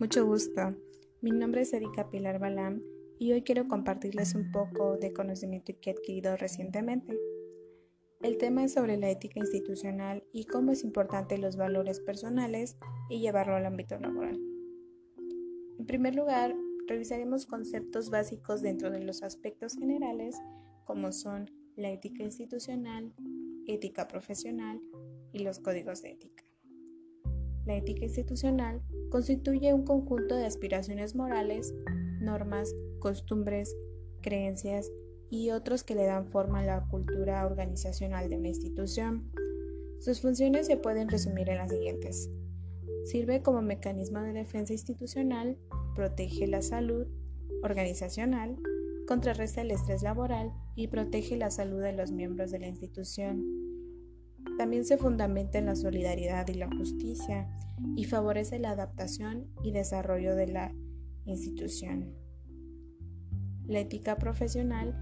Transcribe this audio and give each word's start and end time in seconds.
Mucho 0.00 0.26
gusto. 0.26 0.74
Mi 1.20 1.30
nombre 1.30 1.60
es 1.60 1.72
Erika 1.72 2.10
Pilar 2.10 2.40
Balam 2.40 2.82
y 3.20 3.30
hoy 3.30 3.42
quiero 3.42 3.68
compartirles 3.68 4.34
un 4.34 4.50
poco 4.50 4.96
de 4.96 5.12
conocimiento 5.12 5.72
que 5.80 5.90
he 5.90 5.92
adquirido 5.92 6.36
recientemente. 6.36 7.16
El 8.20 8.36
tema 8.36 8.64
es 8.64 8.72
sobre 8.72 8.96
la 8.96 9.08
ética 9.08 9.38
institucional 9.38 10.24
y 10.32 10.46
cómo 10.46 10.72
es 10.72 10.82
importante 10.82 11.38
los 11.38 11.56
valores 11.56 12.00
personales 12.00 12.76
y 13.08 13.20
llevarlo 13.20 13.54
al 13.54 13.66
ámbito 13.66 13.96
laboral. 13.96 14.40
En 15.78 15.86
primer 15.86 16.16
lugar, 16.16 16.56
revisaremos 16.88 17.46
conceptos 17.46 18.10
básicos 18.10 18.62
dentro 18.62 18.90
de 18.90 18.98
los 18.98 19.22
aspectos 19.22 19.76
generales 19.76 20.36
como 20.84 21.12
son 21.12 21.48
la 21.76 21.92
ética 21.92 22.24
institucional, 22.24 23.14
ética 23.68 24.08
profesional 24.08 24.80
y 25.32 25.44
los 25.44 25.60
códigos 25.60 26.02
de 26.02 26.10
ética. 26.10 26.33
La 27.64 27.76
ética 27.76 28.04
institucional 28.04 28.82
constituye 29.10 29.72
un 29.72 29.84
conjunto 29.84 30.36
de 30.36 30.44
aspiraciones 30.44 31.14
morales, 31.14 31.74
normas, 32.20 32.74
costumbres, 32.98 33.74
creencias 34.20 34.90
y 35.30 35.50
otros 35.50 35.82
que 35.82 35.94
le 35.94 36.04
dan 36.04 36.28
forma 36.28 36.60
a 36.60 36.66
la 36.66 36.86
cultura 36.88 37.46
organizacional 37.46 38.28
de 38.28 38.36
una 38.36 38.48
institución. 38.48 39.30
Sus 40.00 40.20
funciones 40.20 40.66
se 40.66 40.76
pueden 40.76 41.08
resumir 41.08 41.48
en 41.48 41.58
las 41.58 41.70
siguientes. 41.70 42.30
Sirve 43.04 43.42
como 43.42 43.62
mecanismo 43.62 44.20
de 44.20 44.32
defensa 44.32 44.72
institucional, 44.72 45.58
protege 45.94 46.46
la 46.46 46.60
salud 46.60 47.06
organizacional, 47.62 48.56
contrarresta 49.06 49.62
el 49.62 49.70
estrés 49.70 50.02
laboral 50.02 50.52
y 50.74 50.88
protege 50.88 51.36
la 51.36 51.50
salud 51.50 51.80
de 51.80 51.92
los 51.92 52.12
miembros 52.12 52.50
de 52.50 52.58
la 52.58 52.68
institución 52.68 53.63
también 54.56 54.84
se 54.84 54.98
fundamenta 54.98 55.58
en 55.58 55.66
la 55.66 55.76
solidaridad 55.76 56.46
y 56.48 56.54
la 56.54 56.68
justicia 56.68 57.48
y 57.96 58.04
favorece 58.04 58.58
la 58.58 58.70
adaptación 58.70 59.48
y 59.62 59.72
desarrollo 59.72 60.34
de 60.36 60.46
la 60.46 60.74
institución. 61.24 62.14
La 63.66 63.80
ética 63.80 64.16
profesional 64.16 64.94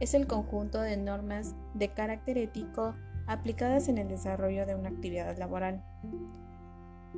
es 0.00 0.14
el 0.14 0.26
conjunto 0.26 0.80
de 0.80 0.96
normas 0.96 1.56
de 1.74 1.92
carácter 1.92 2.38
ético 2.38 2.94
aplicadas 3.26 3.88
en 3.88 3.98
el 3.98 4.08
desarrollo 4.08 4.64
de 4.64 4.74
una 4.74 4.88
actividad 4.88 5.36
laboral. 5.36 5.84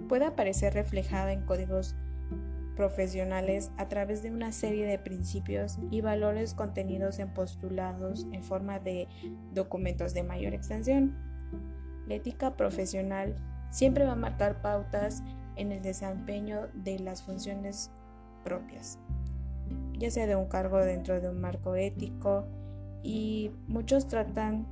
Puede 0.09 0.25
aparecer 0.25 0.75
reflejada 0.75 1.33
en 1.33 1.45
códigos 1.45 1.95
profesionales 2.77 3.71
a 3.77 3.89
través 3.89 4.23
de 4.23 4.31
una 4.31 4.53
serie 4.53 4.87
de 4.87 4.99
principios 4.99 5.79
y 5.91 6.01
valores 6.01 6.55
contenidos 6.55 7.19
en 7.19 7.35
postulados 7.35 8.27
en 8.33 8.43
forma 8.43 8.79
de 8.79 9.07
documentos 9.53 10.15
de 10.15 10.23
mayor 10.23 10.55
extensión 10.55 11.30
la 12.07 12.15
ética 12.15 12.57
profesional 12.57 13.37
siempre 13.71 14.05
va 14.05 14.13
a 14.13 14.17
marcar 14.17 14.61
pautas 14.63 15.23
en 15.57 15.73
el 15.73 15.83
desempeño 15.83 16.69
de 16.75 16.99
las 16.99 17.23
funciones 17.23 17.91
propias, 18.45 18.99
ya 19.99 20.11
sea 20.11 20.27
de 20.27 20.37
un 20.37 20.47
cargo 20.47 20.79
dentro 20.79 21.21
de 21.21 21.29
un 21.29 21.41
marco 21.41 21.75
ético 21.75 22.47
y 23.03 23.53
muchos 23.69 24.09
tratan 24.09 24.67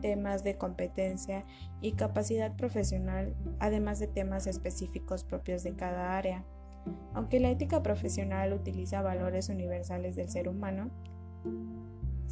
temas 0.00 0.42
de 0.42 0.56
competencia 0.56 1.44
y 1.80 1.92
capacidad 1.92 2.54
profesional, 2.56 3.34
además 3.58 3.98
de 3.98 4.06
temas 4.06 4.46
específicos 4.46 5.24
propios 5.24 5.62
de 5.62 5.74
cada 5.74 6.16
área. 6.16 6.44
Aunque 7.14 7.40
la 7.40 7.50
ética 7.50 7.82
profesional 7.82 8.52
utiliza 8.52 9.02
valores 9.02 9.48
universales 9.48 10.16
del 10.16 10.28
ser 10.28 10.48
humano, 10.48 10.90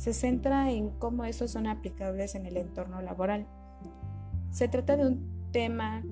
se 0.00 0.14
centra 0.14 0.70
en 0.70 0.88
cómo 0.88 1.26
estos 1.26 1.50
son 1.50 1.66
aplicables 1.66 2.34
en 2.34 2.46
el 2.46 2.56
entorno 2.56 3.02
laboral. 3.02 3.46
Se 4.50 4.66
trata 4.66 4.96
de 4.96 5.06
un 5.06 5.50
tema 5.52 6.02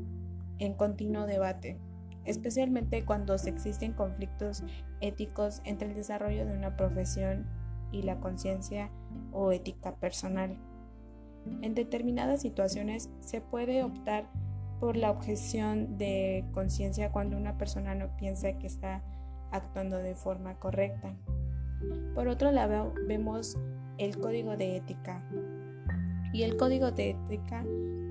en 0.58 0.75
continuo 0.75 1.25
debate, 1.25 1.79
especialmente 2.27 3.07
cuando 3.07 3.35
existen 3.35 3.95
conflictos 3.95 4.63
éticos 5.01 5.63
entre 5.64 5.89
el 5.89 5.95
desarrollo 5.95 6.45
de 6.45 6.52
una 6.52 6.77
profesión 6.77 7.46
y 7.90 8.02
la 8.02 8.20
conciencia 8.20 8.90
o 9.33 9.52
ética 9.52 9.95
personal. 9.96 10.58
En 11.63 11.74
determinadas 11.74 12.42
situaciones 12.42 13.08
se 13.20 13.40
puede 13.40 13.83
optar 13.84 14.29
por 14.80 14.98
la 14.98 15.11
objeción 15.11 15.96
de 15.96 16.45
conciencia 16.52 17.11
cuando 17.11 17.39
una 17.39 17.57
persona 17.57 17.95
no 17.95 18.14
piensa 18.18 18.52
que 18.58 18.67
está 18.67 19.02
actuando 19.51 19.96
de 19.96 20.14
forma 20.14 20.58
correcta. 20.58 21.17
Por 22.14 22.29
otro 22.29 22.51
lado, 22.52 22.92
vemos 23.07 23.57
el 23.98 24.19
código 24.19 24.57
de 24.57 24.77
ética. 24.77 25.23
Y 26.33 26.42
el 26.42 26.57
código 26.57 26.91
de 26.91 27.11
ética 27.11 27.64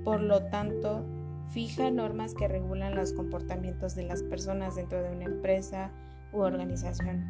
por 0.08 0.22
lo 0.22 0.42
tanto, 0.44 1.04
fija 1.50 1.92
normas 1.92 2.34
que 2.34 2.48
regulan 2.48 2.96
los 2.96 3.12
comportamientos 3.12 3.94
de 3.94 4.04
las 4.04 4.24
personas 4.24 4.78
dentro 4.78 5.04
de 5.04 5.12
una 5.12 5.26
empresa 5.26 5.92
u 6.32 6.40
organización. 6.40 7.26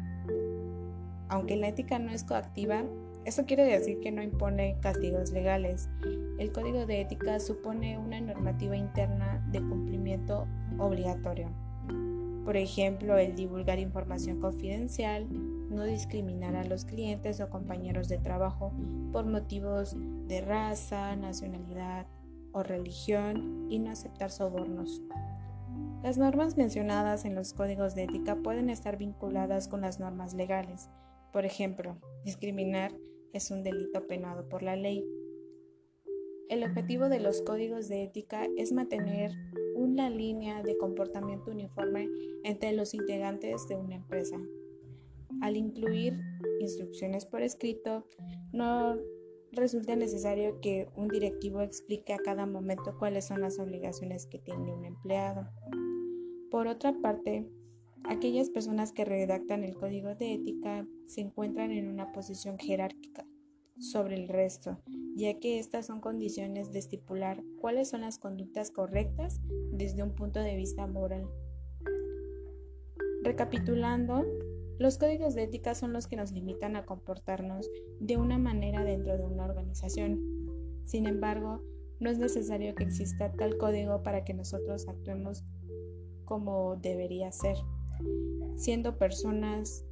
Aunque 1.28 1.56
la 1.56 1.66
ética 1.66 1.98
no 1.98 2.12
es 2.12 2.22
coactiva, 2.22 2.84
eso 3.24 3.46
quiere 3.46 3.64
decir 3.64 3.98
que 3.98 4.12
no 4.12 4.22
impone 4.22 4.78
castigos 4.80 5.32
legales. 5.32 5.90
El 6.38 6.52
código 6.52 6.86
de 6.86 7.00
ética 7.00 7.40
supone 7.40 7.98
una 7.98 8.20
normativa 8.20 8.76
interna 8.76 9.44
de 9.50 9.58
cumplimiento 9.58 10.46
obligatorio. 10.78 11.50
Por 12.44 12.56
ejemplo, 12.56 13.18
el 13.18 13.34
divulgar 13.34 13.80
información 13.80 14.38
confidencial, 14.38 15.26
no 15.68 15.84
discriminar 15.84 16.56
a 16.56 16.64
los 16.64 16.84
clientes 16.84 17.40
o 17.40 17.48
compañeros 17.48 18.08
de 18.08 18.18
trabajo 18.18 18.72
por 19.12 19.26
motivos 19.26 19.96
de 20.26 20.40
raza, 20.40 21.14
nacionalidad, 21.16 22.06
o 22.52 22.62
religión 22.62 23.66
y 23.70 23.78
no 23.78 23.90
aceptar 23.90 24.30
sobornos. 24.30 25.02
Las 26.02 26.18
normas 26.18 26.56
mencionadas 26.56 27.24
en 27.24 27.34
los 27.34 27.52
códigos 27.52 27.94
de 27.94 28.04
ética 28.04 28.36
pueden 28.36 28.70
estar 28.70 28.96
vinculadas 28.96 29.68
con 29.68 29.80
las 29.80 30.00
normas 30.00 30.34
legales. 30.34 30.88
Por 31.32 31.44
ejemplo, 31.44 31.98
discriminar 32.24 32.92
es 33.32 33.50
un 33.50 33.62
delito 33.62 34.06
penado 34.06 34.48
por 34.48 34.62
la 34.62 34.76
ley. 34.76 35.04
El 36.48 36.64
objetivo 36.64 37.08
de 37.08 37.20
los 37.20 37.42
códigos 37.42 37.88
de 37.88 38.04
ética 38.04 38.46
es 38.56 38.72
mantener 38.72 39.32
una 39.74 40.08
línea 40.08 40.62
de 40.62 40.78
comportamiento 40.78 41.50
uniforme 41.50 42.08
entre 42.42 42.72
los 42.72 42.94
integrantes 42.94 43.68
de 43.68 43.76
una 43.76 43.96
empresa. 43.96 44.38
Al 45.40 45.56
incluir 45.56 46.18
instrucciones 46.60 47.26
por 47.26 47.42
escrito, 47.42 48.06
no 48.52 48.96
resulta 49.52 49.96
necesario 49.96 50.60
que 50.60 50.88
un 50.96 51.08
directivo 51.08 51.60
explique 51.60 52.12
a 52.12 52.18
cada 52.18 52.46
momento 52.46 52.96
cuáles 52.98 53.26
son 53.26 53.40
las 53.40 53.58
obligaciones 53.58 54.26
que 54.26 54.38
tiene 54.38 54.72
un 54.72 54.84
empleado. 54.84 55.48
Por 56.50 56.66
otra 56.66 56.92
parte, 57.00 57.48
aquellas 58.04 58.50
personas 58.50 58.92
que 58.92 59.04
redactan 59.04 59.64
el 59.64 59.74
código 59.74 60.14
de 60.14 60.34
ética 60.34 60.86
se 61.06 61.20
encuentran 61.20 61.70
en 61.72 61.88
una 61.88 62.12
posición 62.12 62.58
jerárquica 62.58 63.26
sobre 63.78 64.16
el 64.16 64.28
resto, 64.28 64.78
ya 65.14 65.38
que 65.38 65.58
estas 65.58 65.86
son 65.86 66.00
condiciones 66.00 66.72
de 66.72 66.80
estipular 66.80 67.42
cuáles 67.60 67.90
son 67.90 68.00
las 68.00 68.18
conductas 68.18 68.70
correctas 68.70 69.40
desde 69.72 70.02
un 70.02 70.14
punto 70.14 70.40
de 70.40 70.56
vista 70.56 70.86
moral. 70.86 71.28
Recapitulando, 73.22 74.24
los 74.78 74.96
códigos 74.98 75.34
de 75.34 75.44
ética 75.44 75.74
son 75.74 75.92
los 75.92 76.06
que 76.06 76.16
nos 76.16 76.32
limitan 76.32 76.76
a 76.76 76.86
comportarnos 76.86 77.68
de 78.00 78.16
una 78.16 78.38
manera 78.38 78.84
dentro 78.84 79.16
de 79.18 79.24
una 79.24 79.44
organización. 79.44 80.20
Sin 80.84 81.06
embargo, 81.06 81.62
no 82.00 82.10
es 82.10 82.18
necesario 82.18 82.74
que 82.74 82.84
exista 82.84 83.32
tal 83.32 83.58
código 83.58 84.02
para 84.02 84.24
que 84.24 84.34
nosotros 84.34 84.86
actuemos 84.88 85.44
como 86.24 86.76
debería 86.76 87.32
ser, 87.32 87.56
siendo 88.56 88.98
personas 88.98 89.84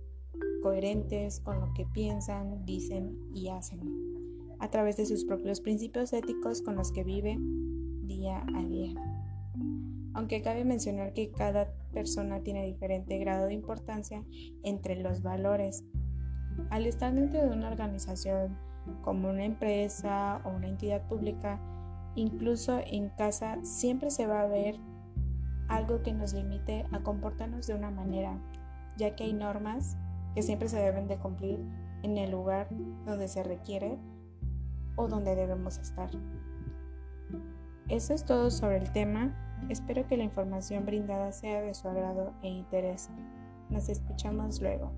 coherentes 0.63 1.41
con 1.41 1.61
lo 1.61 1.73
que 1.75 1.87
piensan, 1.87 2.65
dicen 2.65 3.19
y 3.35 3.49
hacen, 3.49 3.81
a 4.61 4.71
través 4.71 4.97
de 4.97 5.07
sus 5.07 5.25
propios 5.25 5.61
principios 5.61 6.13
éticos 6.13 6.63
con 6.63 6.77
los 6.77 6.93
que 6.93 7.03
vive 7.03 7.37
día 8.07 8.45
a 8.55 8.65
día 8.65 8.95
aunque 10.17 10.41
cabe 10.41 10.65
mencionar 10.65 11.13
que 11.13 11.31
cada 11.31 11.75
persona 11.93 12.41
tiene 12.41 12.65
diferente 12.65 13.19
grado 13.19 13.47
de 13.47 13.53
importancia 13.53 14.25
entre 14.65 14.97
los 14.97 15.23
valores. 15.23 15.85
Al 16.71 16.87
estar 16.87 17.15
dentro 17.15 17.43
de 17.43 17.51
una 17.51 17.69
organización 17.69 18.57
como 19.03 19.29
una 19.29 19.45
empresa 19.45 20.41
o 20.45 20.57
una 20.57 20.69
entidad 20.69 21.07
pública, 21.07 21.61
incluso 22.15 22.81
en 22.87 23.11
casa 23.11 23.59
siempre 23.63 24.11
se 24.11 24.27
va 24.27 24.41
a 24.41 24.47
ver 24.47 24.81
algo 25.69 26.03
que 26.03 26.15
nos 26.15 26.33
limite 26.33 26.87
a 26.93 27.01
comportarnos 27.01 27.67
de 27.67 27.75
una 27.75 27.91
manera, 27.91 28.41
ya 28.97 29.15
que 29.15 29.25
hay 29.25 29.35
normas 29.35 29.99
que 30.35 30.41
siempre 30.41 30.71
se 30.71 30.79
deben 30.79 31.09
de 31.09 31.19
cumplir 31.19 31.63
en 32.03 32.17
el 32.17 32.31
lugar 32.31 32.69
donde 33.05 33.29
se 33.29 33.43
requiere 33.43 33.99
o 34.97 35.09
donde 35.09 35.35
debemos 35.35 35.77
estar. 35.77 36.09
Eso 37.91 38.15
es 38.15 38.25
todo 38.25 38.51
sobre 38.51 38.79
el 38.79 38.91
tema. 38.93 39.46
Espero 39.69 40.07
que 40.07 40.17
la 40.17 40.25
información 40.25 40.87
brindada 40.87 41.33
sea 41.33 41.61
de 41.61 41.75
su 41.75 41.89
agrado 41.89 42.33
e 42.43 42.49
interés. 42.49 43.11
Nos 43.69 43.89
escuchamos 43.89 44.61
luego. 44.61 44.93